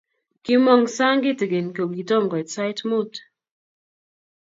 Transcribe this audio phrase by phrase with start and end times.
[0.43, 3.13] kimong sang kitingin kogitomo koit sait muut